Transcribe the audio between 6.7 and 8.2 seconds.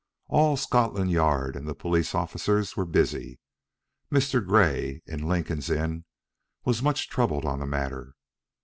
much troubled on the matter.